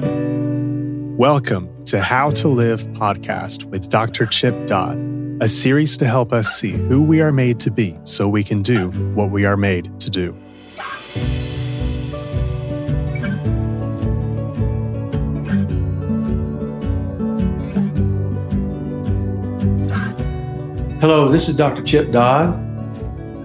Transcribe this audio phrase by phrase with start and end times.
[0.00, 4.26] Welcome to How to Live podcast with Dr.
[4.26, 4.96] Chip Dodd,
[5.40, 8.62] a series to help us see who we are made to be so we can
[8.62, 10.32] do what we are made to do.
[21.00, 21.82] Hello, this is Dr.
[21.82, 22.54] Chip Dodd,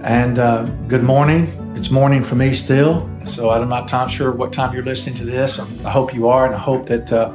[0.04, 1.48] and uh, good morning.
[1.74, 5.24] It's morning for me still, so I'm not time sure what time you're listening to
[5.24, 5.58] this.
[5.58, 7.34] I hope you are, and I hope that uh,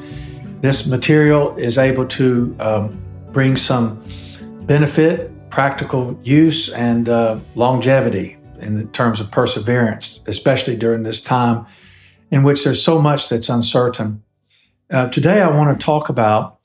[0.62, 4.04] this material is able to um, bring some
[4.66, 11.66] benefit, practical use, and uh, longevity in terms of perseverance, especially during this time
[12.32, 14.24] in which there's so much that's uncertain.
[14.92, 16.60] Uh, today, I want to talk about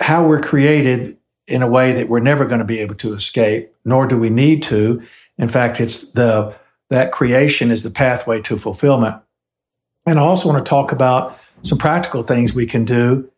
[0.00, 3.72] how we're created in a way that we're never going to be able to escape,
[3.84, 5.02] nor do we need to.
[5.38, 6.56] In fact, it's the
[6.90, 9.16] that creation is the pathway to fulfillment.
[10.06, 13.30] And I also want to talk about some practical things we can do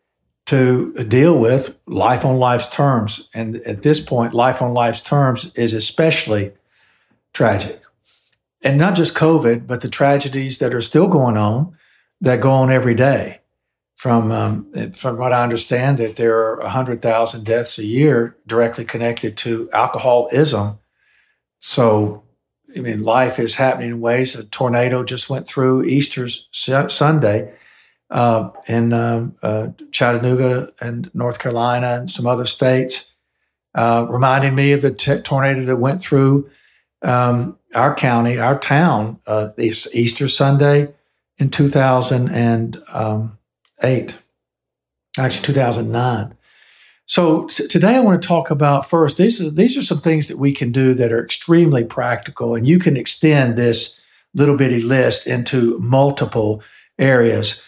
[0.47, 3.29] to deal with life on life's terms.
[3.33, 6.53] And at this point, life on life's terms is especially
[7.33, 7.81] tragic.
[8.63, 11.75] And not just COVID, but the tragedies that are still going on
[12.21, 13.41] that go on every day.
[13.95, 18.85] From um, from what I understand, that there are hundred thousand deaths a year directly
[18.85, 20.77] connected to alcoholism.
[21.57, 22.23] So,
[22.75, 24.35] I mean, life is happening in ways.
[24.35, 27.53] A tornado just went through Easter's Sunday,
[28.09, 33.13] uh, in um, uh, Chattanooga and North Carolina and some other states,
[33.75, 36.49] uh, reminding me of the t- tornado that went through
[37.01, 40.93] um, our county, our town, uh, this Easter Sunday
[41.37, 43.37] in 2008, um,
[45.17, 46.36] actually 2009.
[47.07, 50.37] So today I want to talk about first these are, these are some things that
[50.37, 54.01] we can do that are extremely practical, and you can extend this
[54.33, 56.61] little bitty list into multiple
[56.99, 57.65] areas.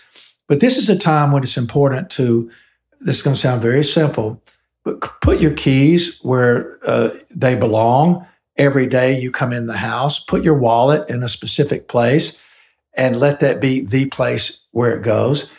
[0.49, 2.51] But this is a time when it's important to,
[2.99, 4.43] this is going to sound very simple,
[4.83, 8.27] but put your keys where uh, they belong.
[8.57, 12.41] Every day you come in the house, put your wallet in a specific place
[12.93, 15.49] and let that be the place where it goes.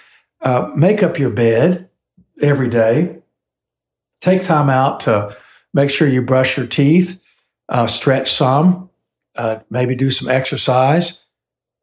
[0.42, 1.88] Uh, make up your bed
[2.42, 3.16] every day.
[4.20, 5.36] Take time out to
[5.72, 7.22] make sure you brush your teeth,
[7.68, 8.90] uh, stretch some,
[9.36, 11.26] uh, maybe do some exercise.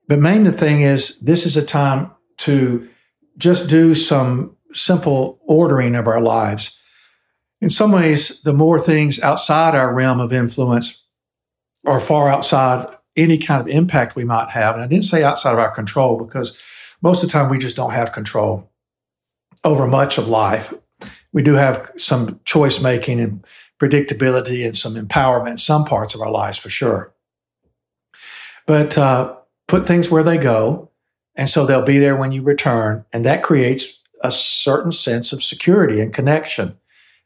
[0.08, 2.88] But main the thing is, this is a time to
[3.38, 6.80] just do some simple ordering of our lives.
[7.62, 11.04] In some ways, the more things outside our realm of influence
[11.84, 15.54] or far outside any kind of impact we might have, and I didn't say outside
[15.54, 16.60] of our control because
[17.02, 18.70] most of the time we just don't have control
[19.64, 20.74] over much of life.
[21.34, 23.46] We do have some choice making and
[23.80, 27.14] predictability and some empowerment in some parts of our lives for sure.
[28.66, 29.36] But uh,
[29.68, 30.90] put things where they go
[31.38, 33.06] and so they'll be there when you return.
[33.14, 36.78] And that creates a certain sense of security and connection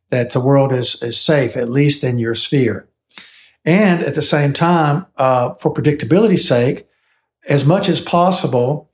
[0.09, 2.87] that the world is, is safe, at least in your sphere.
[3.63, 6.87] And at the same time, uh, for predictability's sake,
[7.47, 8.89] as much as possible,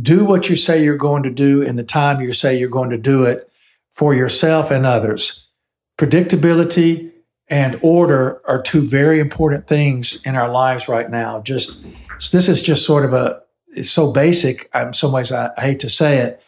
[0.00, 2.90] do what you say you're going to do in the time you say you're going
[2.90, 3.49] to do it
[3.90, 5.48] for yourself and others.
[5.98, 7.10] Predictability
[7.48, 11.42] and order are two very important things in our lives right now.
[11.42, 11.84] Just
[12.32, 13.42] this is just sort of a
[13.72, 14.68] it's so basic.
[14.74, 16.42] In some ways, I, I hate to say it,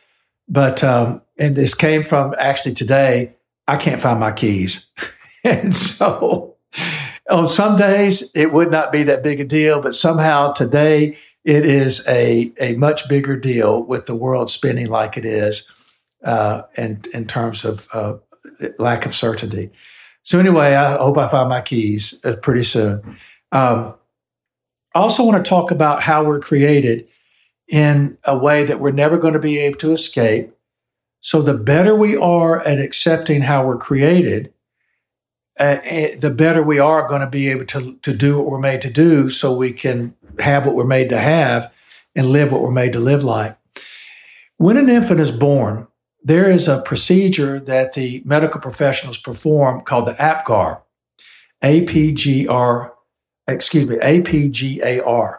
[0.48, 3.34] but um, and this came from actually today.
[3.68, 4.90] I can't find my keys,
[5.44, 6.56] and so
[7.30, 11.64] on some days it would not be that big a deal, but somehow today it
[11.66, 15.68] is a a much bigger deal with the world spinning like it is,
[16.24, 18.14] uh, and in terms of uh,
[18.78, 19.70] lack of certainty.
[20.22, 23.18] So anyway, I hope I find my keys uh, pretty soon.
[23.50, 23.94] Um,
[24.94, 27.08] I also want to talk about how we're created
[27.68, 30.52] in a way that we're never going to be able to escape.
[31.20, 34.52] So the better we are at accepting how we're created,
[35.58, 38.58] uh, eh, the better we are going to be able to, to do what we're
[38.58, 41.72] made to do so we can have what we're made to have
[42.14, 43.56] and live what we're made to live like.
[44.58, 45.86] When an infant is born,
[46.24, 50.82] there is a procedure that the medical professionals perform called the APGAR,
[51.62, 52.90] APGR,
[53.48, 55.38] excuse me, APGAR.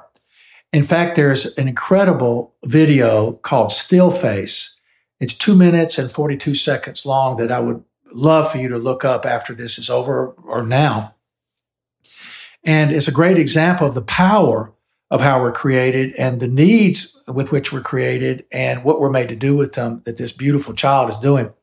[0.71, 4.79] In fact, there's an incredible video called Still Face.
[5.19, 9.05] It's two minutes and 42 seconds long that I would love for you to look
[9.05, 11.15] up after this is over or now.
[12.63, 14.73] And it's a great example of the power
[15.13, 19.29] of how we're created and the needs with which we're created and what we're made
[19.29, 21.53] to do with them that this beautiful child is doing.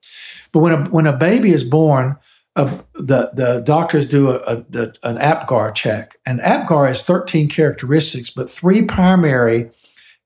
[0.52, 2.17] But when a, when a baby is born,
[2.55, 8.31] uh, the the doctors do a, a, an APGAR check, and APGAR has 13 characteristics,
[8.31, 9.70] but three primary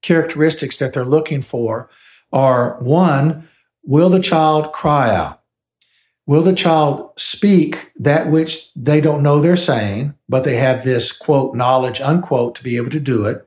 [0.03, 1.89] characteristics that they're looking for
[2.31, 3.49] are one,
[3.85, 5.41] will the child cry out?
[6.27, 11.13] Will the child speak that which they don't know they're saying, but they have this
[11.13, 13.47] quote knowledge unquote to be able to do it?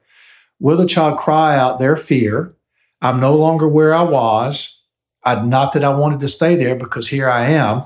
[0.59, 2.53] Will the child cry out their fear?
[3.01, 4.83] I'm no longer where I was.
[5.23, 7.83] I, not that I wanted to stay there because here I am.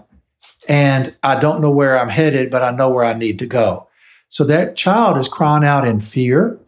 [0.67, 3.87] And I don't know where I'm headed, but I know where I need to go.
[4.29, 6.59] So that child is crying out in fear,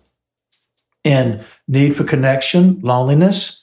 [1.04, 3.63] in need for connection, loneliness,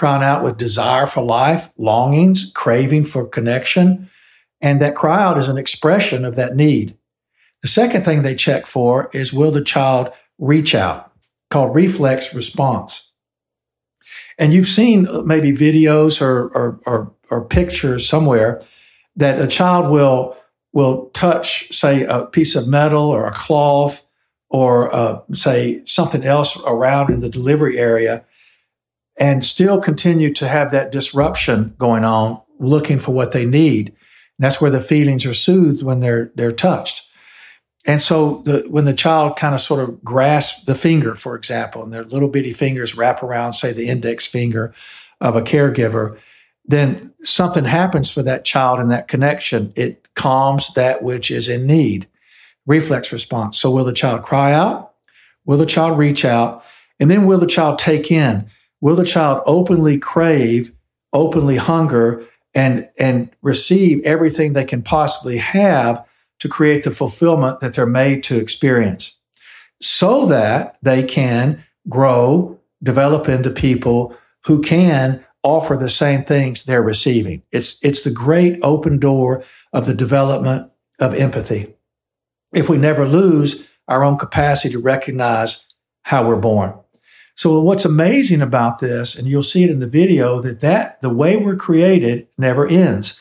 [0.00, 4.08] crying out with desire for life, longings, craving for connection.
[4.62, 6.96] And that cry out is an expression of that need.
[7.60, 11.12] The second thing they check for is will the child reach out,
[11.50, 13.12] called reflex response.
[14.38, 18.62] And you've seen maybe videos or, or, or, or pictures somewhere
[19.16, 20.34] that a child will
[20.72, 24.06] will touch, say, a piece of metal or a cloth
[24.48, 28.24] or uh, say something else around in the delivery area
[29.20, 34.44] and still continue to have that disruption going on looking for what they need and
[34.44, 37.06] that's where the feelings are soothed when they're they're touched
[37.86, 41.82] and so the, when the child kind of sort of grasps the finger for example
[41.82, 44.74] and their little bitty fingers wrap around say the index finger
[45.20, 46.18] of a caregiver
[46.66, 51.66] then something happens for that child in that connection it calms that which is in
[51.66, 52.06] need
[52.66, 53.58] reflex response.
[53.58, 54.92] So will the child cry out?
[55.44, 56.64] Will the child reach out?
[56.98, 58.50] And then will the child take in?
[58.80, 60.72] Will the child openly crave,
[61.12, 66.04] openly hunger, and, and receive everything they can possibly have
[66.40, 69.18] to create the fulfillment that they're made to experience
[69.80, 74.16] so that they can grow, develop into people
[74.46, 77.42] who can offer the same things they're receiving.
[77.52, 81.74] It's, it's the great open door of the development of empathy
[82.52, 86.74] if we never lose our own capacity to recognize how we're born.
[87.40, 91.08] So what's amazing about this, and you'll see it in the video, that that the
[91.08, 93.18] way we're created never ends.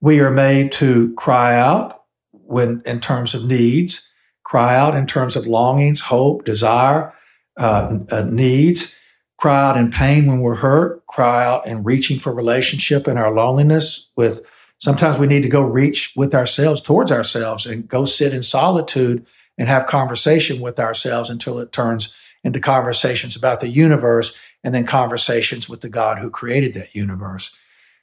[0.00, 4.08] We are made to cry out when in terms of needs,
[4.44, 7.14] cry out in terms of longings, hope, desire,
[7.56, 8.96] uh, uh, needs,
[9.38, 13.34] cry out in pain when we're hurt, cry out in reaching for relationship in our
[13.34, 14.48] loneliness with
[14.78, 19.24] Sometimes we need to go reach with ourselves towards ourselves and go sit in solitude
[19.56, 22.12] and have conversation with ourselves until it turns
[22.44, 27.56] into conversations about the universe and then conversations with the God who created that universe.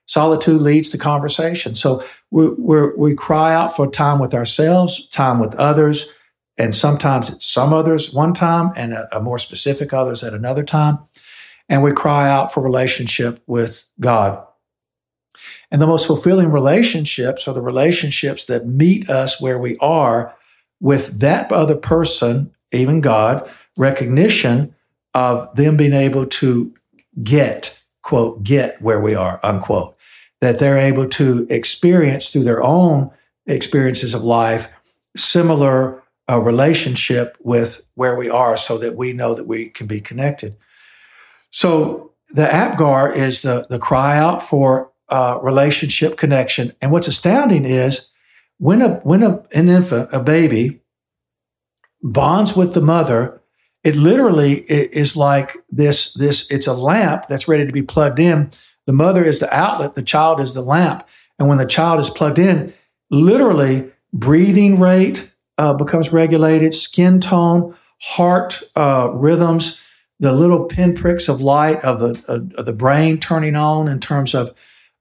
[0.05, 1.75] Solitude leads to conversation.
[1.75, 2.49] So we,
[2.97, 6.09] we cry out for time with ourselves, time with others,
[6.57, 10.63] and sometimes it's some others one time and a, a more specific others at another
[10.63, 10.99] time.
[11.69, 14.43] And we cry out for relationship with God.
[15.71, 20.35] And the most fulfilling relationships are the relationships that meet us where we are
[20.81, 24.75] with that other person, even God, recognition
[25.15, 26.73] of them being able to
[27.23, 29.95] get, quote, get where we are, unquote.
[30.41, 33.09] That they're able to experience through their own
[33.47, 34.71] experiences of life
[35.17, 39.99] similar uh, relationship with where we are so that we know that we can be
[39.99, 40.55] connected.
[41.49, 46.73] So the APGAR is the, the cry out for uh, relationship connection.
[46.81, 48.11] And what's astounding is
[48.59, 50.81] when a when a, an infant, a baby,
[52.03, 53.38] bonds with the mother,
[53.83, 56.13] it literally is like this.
[56.13, 58.49] This it's a lamp that's ready to be plugged in.
[58.85, 59.95] The mother is the outlet.
[59.95, 61.07] The child is the lamp.
[61.37, 62.73] And when the child is plugged in,
[63.09, 69.81] literally breathing rate uh, becomes regulated, skin tone, heart uh, rhythms,
[70.19, 74.53] the little pinpricks of light of the of the brain turning on in terms of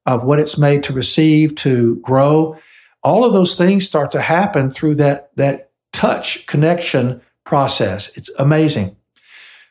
[0.09, 2.59] of what it's made to receive, to grow.
[3.03, 8.17] All of those things start to happen through that, that touch connection process.
[8.17, 8.97] It's amazing.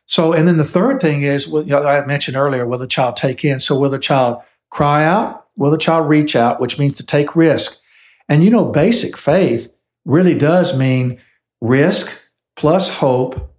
[0.07, 2.88] So, and then the third thing is, well, you know, I mentioned earlier, will the
[2.88, 3.60] child take in?
[3.60, 5.46] So, will the child cry out?
[5.57, 7.81] Will the child reach out, which means to take risk?
[8.27, 9.74] And you know, basic faith
[10.05, 11.22] really does mean
[11.62, 12.19] risk
[12.55, 13.53] plus hope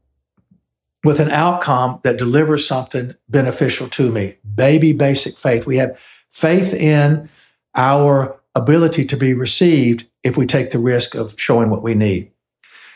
[1.05, 4.37] with an outcome that delivers something beneficial to me.
[4.55, 5.67] Baby basic faith.
[5.67, 5.99] We have
[6.31, 7.29] faith in
[7.75, 12.33] our ability to be received if we take the risk of showing what we need.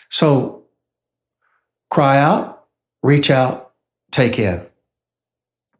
[0.09, 0.62] So
[1.93, 2.65] cry out,
[3.03, 3.73] reach out,
[4.11, 4.65] take in.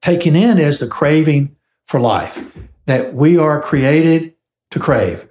[0.03, 2.47] Taking in is the craving for life
[2.85, 4.35] that we are created
[4.73, 5.27] to crave.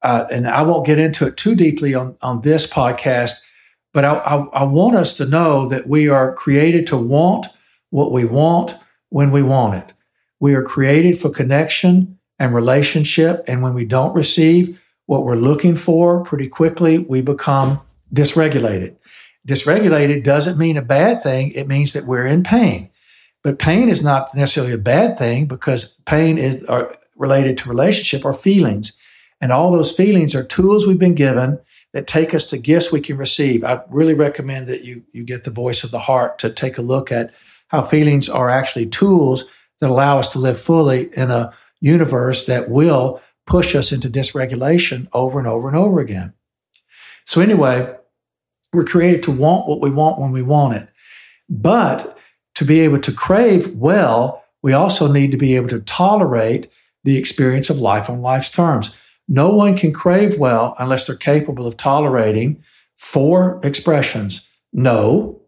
[0.00, 3.42] Uh, and I won't get into it too deeply on, on this podcast,
[3.92, 7.48] but I, I, I want us to know that we are created to want
[7.90, 8.74] what we want
[9.10, 9.92] when we want it.
[10.40, 13.44] We are created for connection and relationship.
[13.46, 17.82] And when we don't receive what we're looking for pretty quickly, we become
[18.14, 18.96] dysregulated.
[19.46, 21.50] Dysregulated doesn't mean a bad thing.
[21.50, 22.90] It means that we're in pain.
[23.42, 26.68] But pain is not necessarily a bad thing because pain is
[27.16, 28.92] related to relationship or feelings.
[29.40, 31.58] And all those feelings are tools we've been given
[31.92, 33.64] that take us to gifts we can receive.
[33.64, 36.82] I really recommend that you, you get the voice of the heart to take a
[36.82, 37.32] look at
[37.68, 39.44] how feelings are actually tools
[39.80, 45.08] that allow us to live fully in a universe that will push us into dysregulation
[45.12, 46.32] over and over and over again.
[47.24, 47.94] So anyway,
[48.72, 50.88] we're created to want what we want when we want it.
[51.48, 52.16] But
[52.54, 56.70] to be able to crave well, we also need to be able to tolerate
[57.04, 58.96] the experience of life on life's terms.
[59.28, 62.62] No one can crave well unless they're capable of tolerating
[62.96, 65.40] four expressions no,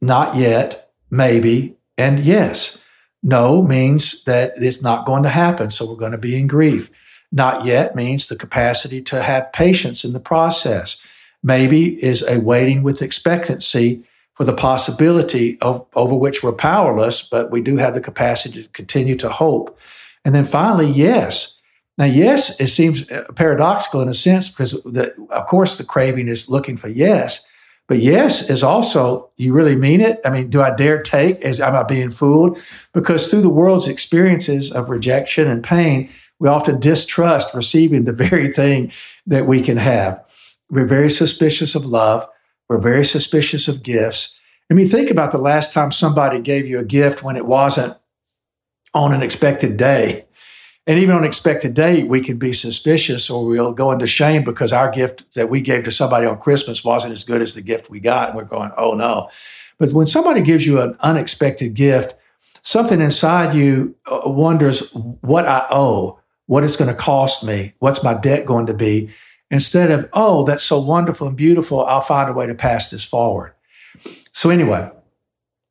[0.00, 2.84] not yet, maybe, and yes.
[3.22, 6.90] No means that it's not going to happen, so we're going to be in grief.
[7.30, 11.06] Not yet means the capacity to have patience in the process.
[11.42, 17.50] Maybe is a waiting with expectancy for the possibility of, over which we're powerless, but
[17.50, 19.78] we do have the capacity to continue to hope.
[20.24, 21.60] And then finally, yes.
[21.98, 26.28] Now, yes, it seems uh, paradoxical in a sense because, the, of course, the craving
[26.28, 27.44] is looking for yes,
[27.88, 30.18] but yes is also, you really mean it?
[30.24, 31.38] I mean, do I dare take?
[31.40, 32.58] Is am I being fooled?
[32.94, 36.08] Because through the world's experiences of rejection and pain,
[36.38, 38.92] we often distrust receiving the very thing
[39.26, 40.24] that we can have.
[40.72, 42.26] We're very suspicious of love.
[42.68, 44.40] We're very suspicious of gifts.
[44.70, 47.94] I mean, think about the last time somebody gave you a gift when it wasn't
[48.94, 50.24] on an expected day.
[50.86, 54.44] And even on an expected day, we can be suspicious or we'll go into shame
[54.44, 57.62] because our gift that we gave to somebody on Christmas wasn't as good as the
[57.62, 58.30] gift we got.
[58.30, 59.28] And we're going, oh no.
[59.78, 62.14] But when somebody gives you an unexpected gift,
[62.62, 68.02] something inside you uh, wonders what I owe, what it's going to cost me, what's
[68.02, 69.10] my debt going to be,
[69.52, 73.04] instead of, oh, that's so wonderful and beautiful, I'll find a way to pass this
[73.04, 73.54] forward.
[74.32, 74.90] So, anyway,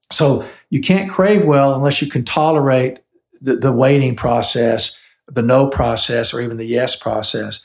[0.09, 2.99] so you can't crave well unless you can tolerate
[3.41, 4.97] the, the waiting process
[5.31, 7.61] the no process or even the yes process.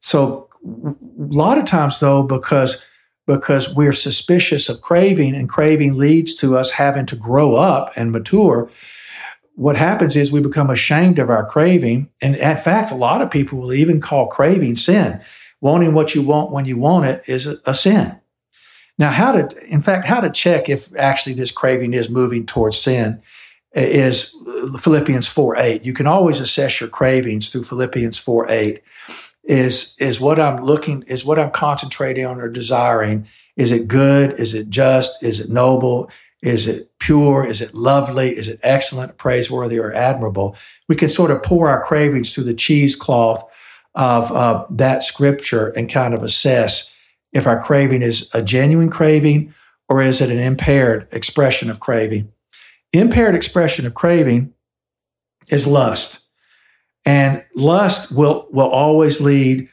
[0.00, 2.82] So a lot of times though, because
[3.26, 8.10] because we're suspicious of craving and craving leads to us having to grow up and
[8.10, 8.68] mature,
[9.54, 12.10] what happens is we become ashamed of our craving.
[12.20, 15.20] And in fact, a lot of people will even call craving sin.
[15.62, 18.18] Wanting what you want when you want it is a, a sin.
[18.98, 22.78] Now, how to, in fact, how to check if actually this craving is moving towards
[22.78, 23.22] sin
[23.72, 24.34] is
[24.80, 25.84] Philippians 4 8.
[25.84, 28.82] You can always assess your cravings through Philippians 4 8.
[29.44, 33.28] Is, is what I'm looking, is what I'm concentrating on or desiring.
[33.56, 34.38] Is it good?
[34.40, 35.22] Is it just?
[35.22, 36.10] Is it noble?
[36.42, 37.46] Is it pure?
[37.46, 38.30] Is it lovely?
[38.30, 40.56] Is it excellent, praiseworthy, or admirable?
[40.88, 43.44] We can sort of pour our cravings through the cheesecloth
[43.94, 46.96] of uh, that scripture and kind of assess
[47.32, 49.54] if our craving is a genuine craving
[49.88, 52.32] or is it an impaired expression of craving.
[52.92, 54.54] Impaired expression of craving
[55.48, 56.26] is lust.
[57.04, 59.68] And lust will, will always lead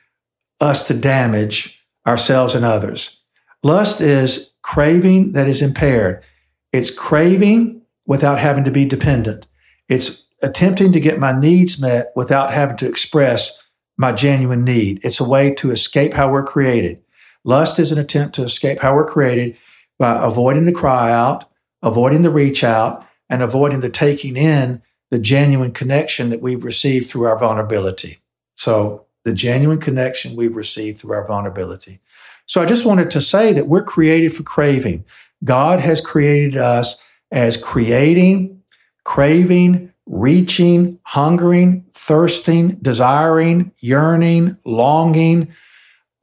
[0.60, 3.22] us to damage ourselves and others.
[3.64, 6.24] Lust is craving that is impaired.
[6.72, 9.48] It's craving without having to be dependent.
[9.88, 13.62] It's attempting to get my needs met without having to express
[14.00, 15.02] my genuine need.
[15.04, 17.02] It's a way to escape how we're created.
[17.44, 19.58] Lust is an attempt to escape how we're created
[20.00, 21.44] by avoiding the cry out,
[21.84, 27.08] avoiding the reach out, and avoiding the taking in the genuine connection that we've received
[27.08, 28.20] through our vulnerability.
[28.56, 32.00] So, the genuine connection we've received through our vulnerability.
[32.46, 35.04] So, I just wanted to say that we're created for craving.
[35.44, 37.02] God has created us
[37.32, 38.62] as creating,
[39.04, 45.54] craving, reaching, hungering, thirsting, desiring, yearning, longing,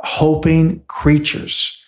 [0.00, 1.82] hoping creatures,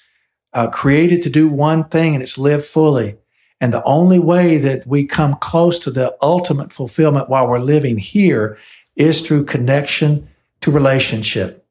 [0.55, 3.19] uh, created to do one thing and it's live fully.
[3.61, 7.99] And the only way that we come close to the ultimate fulfillment while we're living
[7.99, 8.57] here
[8.95, 10.28] is through connection
[10.61, 11.67] to relationship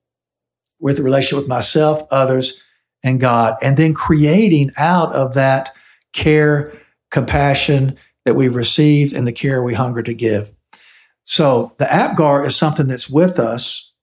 [0.80, 2.62] with the relationship with myself, others,
[3.02, 5.72] and God, and then creating out of that
[6.14, 6.74] care,
[7.10, 10.52] compassion that we received and the care we hunger to give.
[11.24, 13.94] So the APGAR is something that's with us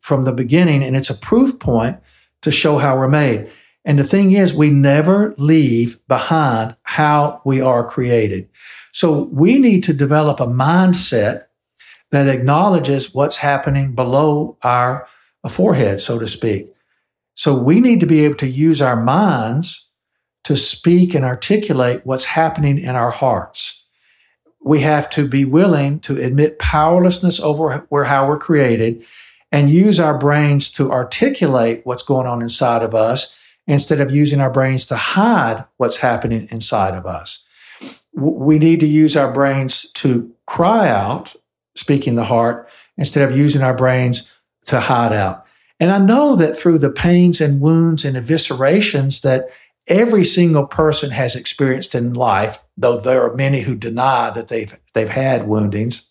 [0.00, 2.00] from the beginning, and it's a proof point
[2.40, 3.50] to show how we're made.
[3.84, 8.48] And the thing is, we never leave behind how we are created.
[8.92, 11.44] So we need to develop a mindset
[12.10, 15.06] that acknowledges what's happening below our
[15.50, 16.72] forehead, so to speak.
[17.34, 19.92] So we need to be able to use our minds
[20.44, 23.86] to speak and articulate what's happening in our hearts.
[24.64, 29.04] We have to be willing to admit powerlessness over where how we're created
[29.52, 34.40] and use our brains to articulate what's going on inside of us instead of using
[34.40, 37.46] our brains to hide what's happening inside of us.
[38.12, 41.34] we need to use our brains to cry out,
[41.74, 44.32] speaking the heart, instead of using our brains
[44.66, 45.44] to hide out.
[45.80, 49.48] And I know that through the pains and wounds and eviscerations that
[49.88, 54.78] every single person has experienced in life, though there are many who deny that they've,
[54.94, 56.10] they've had woundings,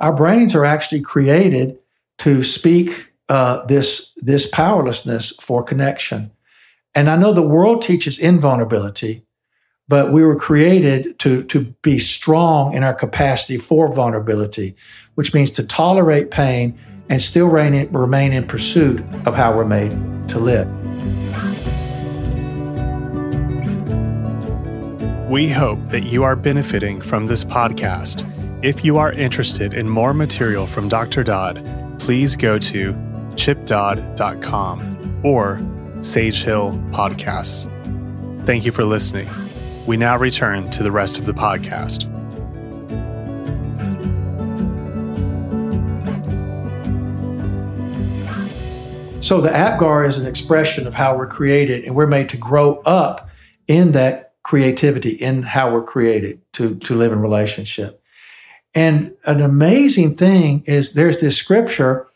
[0.00, 1.78] our brains are actually created
[2.18, 6.30] to speak uh, this, this powerlessness for connection.
[6.94, 9.24] And I know the world teaches invulnerability,
[9.88, 14.74] but we were created to, to be strong in our capacity for vulnerability,
[15.14, 16.78] which means to tolerate pain
[17.08, 19.90] and still remain in pursuit of how we're made
[20.28, 20.66] to live.
[25.28, 28.24] We hope that you are benefiting from this podcast.
[28.64, 31.24] If you are interested in more material from Dr.
[31.24, 31.60] Dodd,
[31.98, 32.92] please go to
[33.34, 35.60] chipdodd.com or
[36.00, 37.68] Sage Hill Podcasts.
[38.46, 39.28] Thank you for listening.
[39.84, 42.04] We now return to the rest of the podcast.
[49.20, 52.76] So, the Apgar is an expression of how we're created, and we're made to grow
[52.82, 53.28] up
[53.66, 58.00] in that creativity, in how we're created to, to live in relationship.
[58.76, 62.06] And an amazing thing is there's this scripture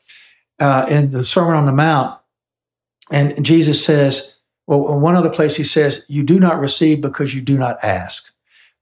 [0.60, 2.16] uh, in the Sermon on the Mount,
[3.10, 7.42] and Jesus says, well, one other place he says, You do not receive because you
[7.42, 8.32] do not ask.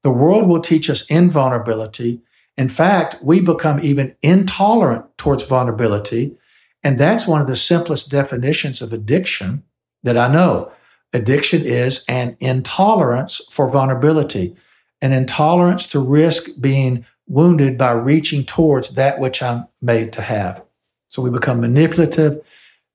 [0.03, 2.21] The world will teach us invulnerability.
[2.59, 6.37] In fact, we become even intolerant towards vulnerability.
[6.83, 9.63] And that's one of the simplest definitions of addiction
[10.03, 10.71] that I know.
[11.13, 14.55] Addiction is an intolerance for vulnerability,
[15.01, 20.63] an intolerance to risk being wounded by reaching towards that which I'm made to have.
[21.09, 22.45] So we become manipulative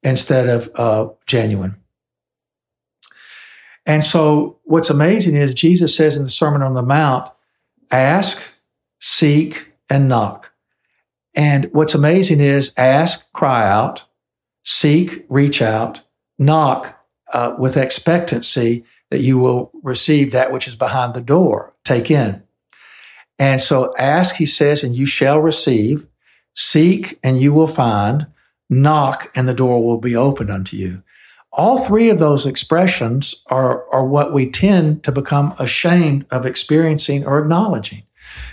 [0.03, 1.77] instead of uh, genuine.
[3.85, 7.29] And so what's amazing is Jesus says in the Sermon on the Mount,
[7.91, 8.53] ask,
[8.99, 10.51] seek, and knock.
[11.35, 14.05] And what's amazing is ask, cry out,
[14.63, 16.01] seek, reach out,
[16.37, 17.02] knock
[17.33, 22.41] uh, with expectancy that you will receive that which is behind the door, take in.
[23.37, 26.07] And so ask, he says, and you shall receive,
[26.55, 28.27] seek, and you will find,
[28.69, 31.03] knock, and the door will be opened unto you
[31.53, 37.25] all three of those expressions are, are what we tend to become ashamed of experiencing
[37.25, 38.03] or acknowledging.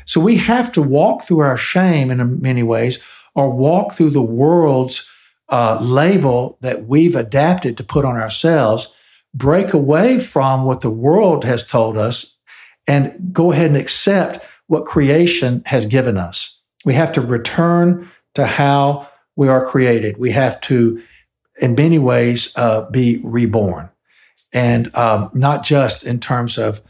[0.05, 3.03] So we have to walk through our shame in many ways
[3.35, 5.11] or walk through the world's
[5.51, 8.97] uh, label that we've adapted to put on ourselves,
[9.35, 12.39] break away from what the world has told us,
[12.87, 16.63] and go ahead and accept what creation has given us.
[16.85, 20.17] We have to return to how we are created.
[20.17, 21.03] We have to
[21.61, 23.91] in many ways uh, be reborn,
[24.53, 26.81] and um, not just in terms of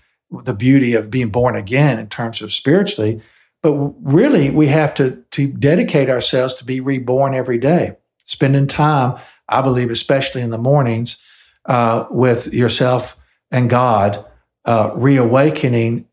[0.45, 3.21] the beauty of being born again, in terms of spiritually,
[3.63, 7.97] but really we have to to dedicate ourselves to be reborn every day,
[8.31, 9.19] spending time.
[9.49, 11.19] I believe, especially in the mornings,
[11.65, 14.25] uh, with yourself and God,
[14.65, 16.07] uh, reawakening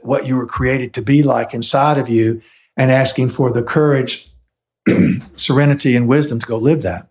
[0.00, 2.40] what you were created to be like inside of you,
[2.76, 4.30] and asking for the courage,
[5.36, 7.08] serenity, and wisdom to go live that.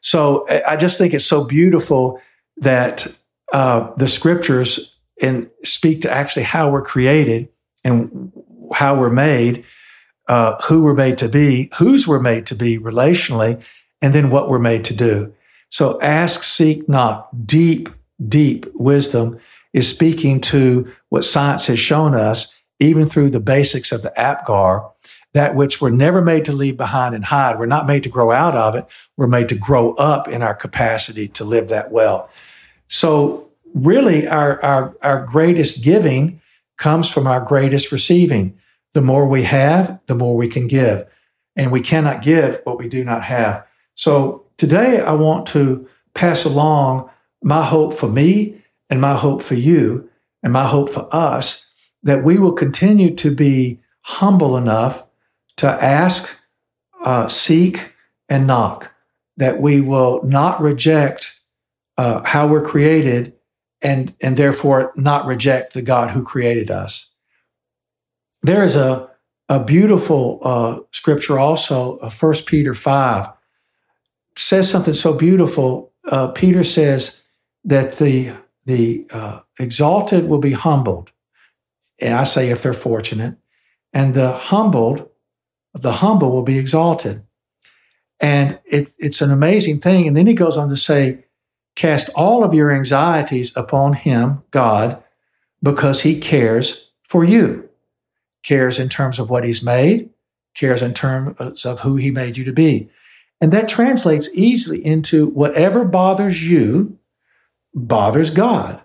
[0.00, 2.20] So I just think it's so beautiful
[2.56, 3.06] that
[3.52, 7.48] uh, the scriptures and speak to actually how we're created
[7.84, 8.32] and
[8.74, 9.64] how we're made,
[10.30, 13.60] uh, who we're made to be, whose we're made to be relationally,
[14.00, 15.34] and then what we're made to do.
[15.70, 17.28] So ask, seek, knock.
[17.44, 17.88] Deep,
[18.28, 19.40] deep wisdom
[19.72, 24.88] is speaking to what science has shown us, even through the basics of the APGAR,
[25.32, 27.58] that which we're never made to leave behind and hide.
[27.58, 28.86] We're not made to grow out of it.
[29.16, 32.30] We're made to grow up in our capacity to live that well.
[32.86, 36.40] So really our, our, our greatest giving
[36.76, 38.59] comes from our greatest receiving.
[38.92, 41.06] The more we have, the more we can give.
[41.56, 43.66] And we cannot give what we do not have.
[43.94, 47.10] So today I want to pass along
[47.42, 50.08] my hope for me and my hope for you
[50.42, 51.70] and my hope for us
[52.02, 55.06] that we will continue to be humble enough
[55.56, 56.40] to ask,
[57.04, 57.92] uh, seek,
[58.28, 58.92] and knock,
[59.36, 61.40] that we will not reject
[61.98, 63.34] uh, how we're created
[63.82, 67.09] and, and therefore not reject the God who created us.
[68.42, 69.10] There is a,
[69.48, 73.28] a beautiful uh, scripture also, uh, 1 Peter 5,
[74.36, 75.92] says something so beautiful.
[76.04, 77.22] Uh, Peter says
[77.64, 78.32] that the,
[78.64, 81.10] the uh, exalted will be humbled.
[82.00, 83.36] And I say if they're fortunate,
[83.92, 85.10] and the humbled
[85.74, 87.22] the humble will be exalted.
[88.20, 90.06] And it, it's an amazing thing.
[90.06, 91.24] And then he goes on to say,
[91.74, 95.02] cast all of your anxieties upon him, God,
[95.62, 97.69] because he cares for you.
[98.42, 100.10] Cares in terms of what he's made,
[100.54, 102.90] cares in terms of who he made you to be.
[103.40, 106.98] And that translates easily into whatever bothers you
[107.74, 108.80] bothers God.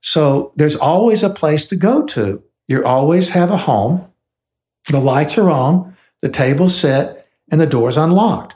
[0.00, 2.42] So there's always a place to go to.
[2.68, 4.06] You always have a home.
[4.88, 8.54] The lights are on, the table's set, and the door's unlocked.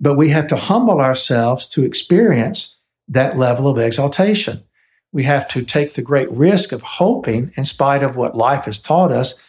[0.00, 4.64] But we have to humble ourselves to experience that level of exaltation.
[5.12, 8.80] We have to take the great risk of hoping, in spite of what life has
[8.80, 9.40] taught us,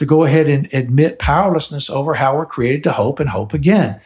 [0.00, 4.00] to go ahead and admit powerlessness over how we're created to hope and hope again.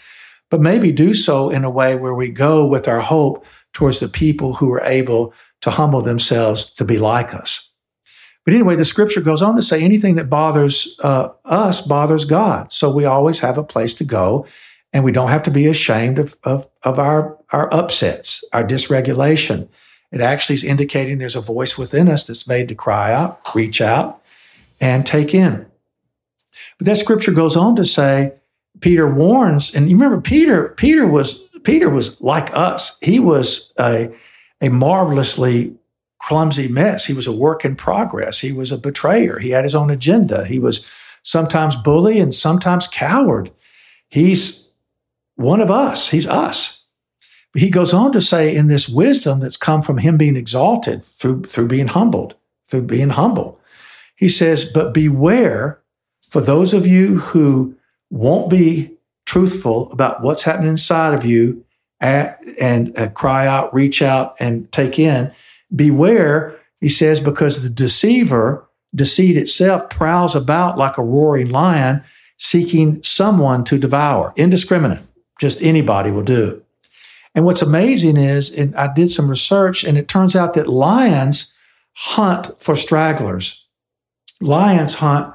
[0.50, 4.09] But maybe do so in a way where we go with our hope towards the
[4.09, 7.70] people who are able to humble themselves to be like us.
[8.44, 12.72] But anyway, the scripture goes on to say anything that bothers uh, us bothers God.
[12.72, 14.48] So we always have a place to go
[14.92, 19.68] and we don't have to be ashamed of, of, of our, our upsets, our dysregulation.
[20.11, 23.80] It actually is indicating there's a voice within us that's made to cry out, reach
[23.80, 24.20] out,
[24.80, 25.66] and take in.
[26.85, 28.35] That scripture goes on to say,
[28.81, 32.99] Peter warns, and you remember Peter, Peter was Peter was like us.
[33.01, 34.14] He was a,
[34.61, 35.75] a marvelously
[36.18, 37.07] clumsy mess.
[37.07, 38.40] He was a work in progress.
[38.40, 39.38] He was a betrayer.
[39.38, 40.44] He had his own agenda.
[40.44, 40.90] He was
[41.23, 43.51] sometimes bully and sometimes coward.
[44.09, 44.70] He's
[45.37, 46.11] one of us.
[46.11, 46.87] He's us.
[47.53, 51.05] But he goes on to say in this wisdom that's come from him being exalted
[51.05, 52.35] through, through being humbled,
[52.66, 53.61] through being humble.
[54.16, 55.81] He says, but beware
[56.35, 57.77] for those of you who
[58.11, 58.90] won't be
[59.25, 61.64] truthful about what's happening inside of you
[62.01, 65.31] at, and uh, cry out, reach out, and take in
[65.77, 72.03] Beware, he says, because the deceiver, deceit itself, prowls about like a roaring lion,
[72.37, 74.33] seeking someone to devour.
[74.35, 75.05] Indiscriminate.
[75.40, 76.61] Just anybody will do.
[77.37, 81.57] And what's amazing is, and I did some research, and it turns out that lions
[81.92, 83.68] hunt for stragglers.
[84.40, 85.33] Lions hunt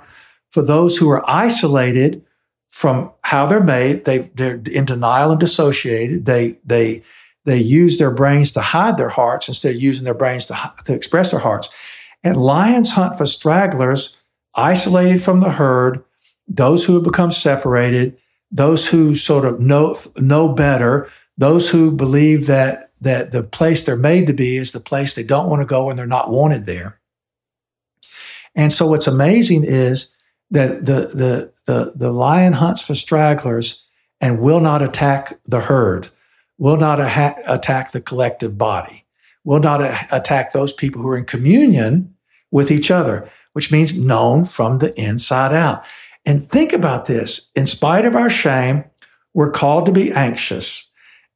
[0.49, 2.23] for those who are isolated
[2.69, 4.05] from how they're made.
[4.05, 6.25] They, they're in denial and dissociated.
[6.25, 7.03] They, they,
[7.45, 10.93] they use their brains to hide their hearts instead of using their brains to, to
[10.93, 11.69] express their hearts.
[12.23, 14.21] And lions hunt for stragglers,
[14.55, 16.03] isolated from the herd,
[16.47, 18.17] those who have become separated,
[18.51, 23.95] those who sort of know, know better, those who believe that, that the place they're
[23.95, 26.65] made to be is the place they don't want to go and they're not wanted
[26.65, 26.99] there.
[28.55, 30.13] And so what's amazing is
[30.51, 33.85] that the, the, the, the lion hunts for stragglers
[34.19, 36.09] and will not attack the herd
[36.59, 39.05] will not ha- attack the collective body,
[39.43, 42.13] will not a- attack those people who are in communion
[42.51, 45.83] with each other, which means known from the inside out.
[46.25, 47.49] And think about this.
[47.55, 48.83] In spite of our shame,
[49.33, 50.91] we're called to be anxious.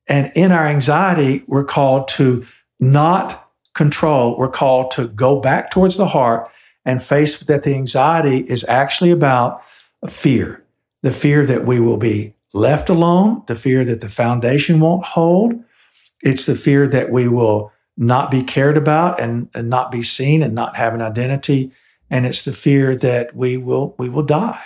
[0.08, 2.46] And in our anxiety, we're called to
[2.80, 4.38] not control.
[4.38, 6.52] We're called to go back towards the heart
[6.86, 9.64] and face that the anxiety is actually about
[10.08, 10.64] fear,
[11.02, 15.54] the fear that we will be left alone, the fear that the foundation won't hold.
[16.22, 20.44] It's the fear that we will not be cared about and, and not be seen
[20.44, 21.72] and not have an identity.
[22.10, 24.64] And it's the fear that we will, we will die.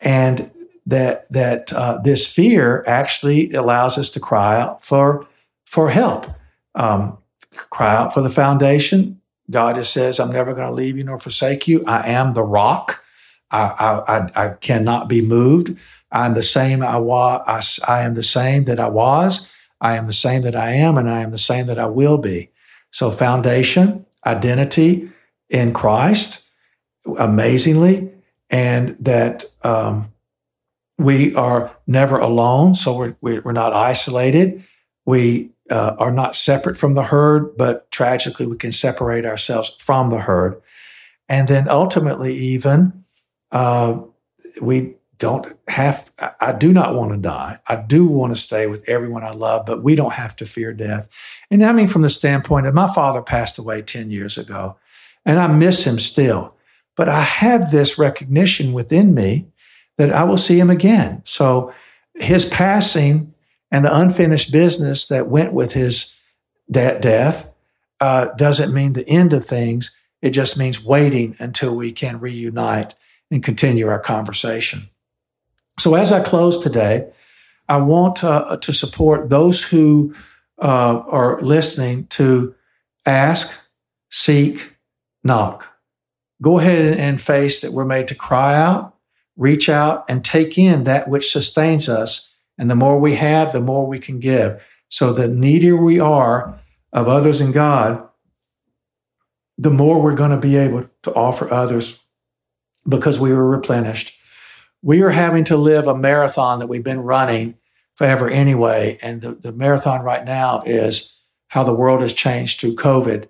[0.00, 0.50] And
[0.86, 5.26] that, that, uh, this fear actually allows us to cry out for,
[5.64, 6.26] for help.
[6.74, 7.18] Um,
[7.52, 9.20] cry out for the foundation.
[9.50, 11.84] God just says, I'm never going to leave you nor forsake you.
[11.86, 13.04] I am the rock.
[13.50, 15.76] I, I, I cannot be moved.
[16.10, 17.80] I'm the same I was.
[17.86, 19.52] I, I am the same that I was.
[19.80, 22.18] I am the same that I am, and I am the same that I will
[22.18, 22.50] be.
[22.92, 25.10] So, foundation, identity
[25.50, 26.44] in Christ,
[27.18, 28.10] amazingly,
[28.48, 30.12] and that um,
[30.98, 32.74] we are never alone.
[32.74, 34.64] So we're we're not isolated.
[35.04, 40.10] We uh, are not separate from the herd, but tragically, we can separate ourselves from
[40.10, 40.60] the herd,
[41.28, 43.04] and then ultimately, even
[43.50, 43.98] uh,
[44.60, 47.58] we don't have, I do not want to die.
[47.68, 50.72] I do want to stay with everyone I love, but we don't have to fear
[50.72, 51.08] death.
[51.48, 54.78] And I mean, from the standpoint that my father passed away 10 years ago,
[55.24, 56.56] and I miss him still,
[56.96, 59.46] but I have this recognition within me
[59.96, 61.22] that I will see him again.
[61.24, 61.72] So
[62.16, 63.32] his passing
[63.72, 66.14] and the unfinished business that went with his
[66.70, 67.50] de- death
[68.00, 69.90] uh, doesn't mean the end of things.
[70.20, 72.94] It just means waiting until we can reunite
[73.30, 74.90] and continue our conversation.
[75.78, 77.10] So as I close today,
[77.68, 80.14] I want uh, to support those who
[80.60, 82.54] uh, are listening to
[83.06, 83.68] ask,
[84.10, 84.76] seek,
[85.24, 85.68] knock.
[86.42, 88.96] Go ahead and face that we're made to cry out,
[89.36, 92.31] reach out, and take in that which sustains us.
[92.58, 94.62] And the more we have, the more we can give.
[94.88, 96.60] So the needier we are
[96.92, 98.06] of others and God,
[99.56, 102.00] the more we're going to be able to offer others
[102.88, 104.12] because we were replenished.
[104.82, 107.56] We are having to live a marathon that we've been running
[107.94, 108.98] forever anyway.
[109.02, 111.16] And the, the marathon right now is
[111.48, 113.28] how the world has changed through COVID.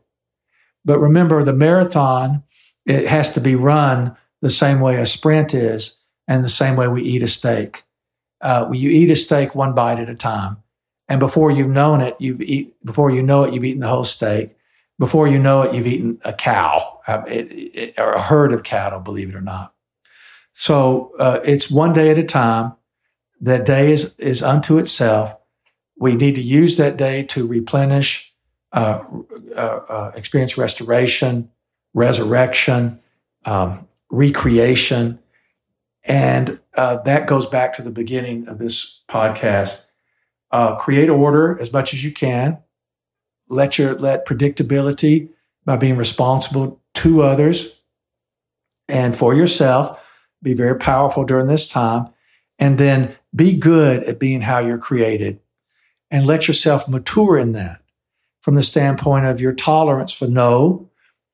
[0.84, 2.42] But remember, the marathon,
[2.86, 6.88] it has to be run the same way a sprint is and the same way
[6.88, 7.82] we eat a steak.
[8.42, 10.56] Uh, you eat a steak one bite at a time.
[11.08, 14.04] And before you've known it, you've eat, before you know it, you've eaten the whole
[14.04, 14.56] steak.
[14.98, 18.62] Before you know it, you've eaten a cow uh, it, it, or a herd of
[18.62, 19.74] cattle, believe it or not.
[20.52, 22.74] So uh, it's one day at a time.
[23.40, 25.34] That day is, is unto itself.
[25.98, 28.32] We need to use that day to replenish,
[28.72, 29.02] uh,
[29.56, 31.50] uh, uh experience restoration,
[31.94, 33.00] resurrection,
[33.44, 35.18] um, recreation.
[36.04, 39.86] And uh, that goes back to the beginning of this podcast.
[40.50, 42.58] Uh, create order as much as you can.
[43.48, 45.30] Let your let predictability
[45.64, 47.80] by being responsible to others
[48.88, 52.08] and for yourself be very powerful during this time.
[52.58, 55.40] And then be good at being how you're created
[56.10, 57.80] and let yourself mature in that
[58.40, 60.90] from the standpoint of your tolerance for no,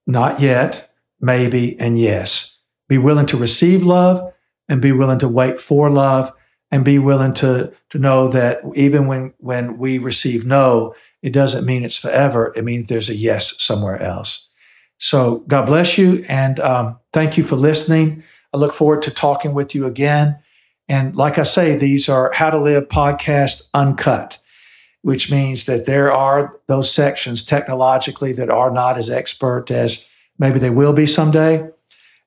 [0.07, 2.62] not yet, maybe, and yes.
[2.88, 4.33] Be willing to receive love
[4.68, 6.33] and be willing to wait for love
[6.70, 11.64] and be willing to, to know that even when, when we receive no, it doesn't
[11.64, 12.52] mean it's forever.
[12.54, 14.50] It means there's a yes somewhere else.
[14.98, 16.24] So God bless you.
[16.28, 18.22] And um, thank you for listening.
[18.52, 20.38] I look forward to talking with you again.
[20.88, 24.38] And like I say, these are How to Live podcast uncut,
[25.02, 30.59] which means that there are those sections technologically that are not as expert as maybe
[30.59, 31.68] they will be someday.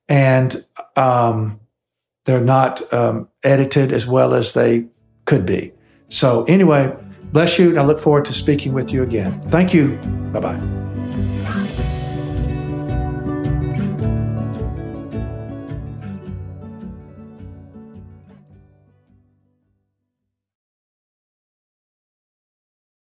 [0.08, 0.63] And
[0.95, 1.61] um,
[2.32, 4.88] they're not um, edited as well as they
[5.26, 5.74] could be.
[6.08, 6.96] So, anyway,
[7.34, 9.41] bless you, and I look forward to speaking with you again.
[9.50, 9.98] Thank you.
[10.32, 10.90] Bye bye.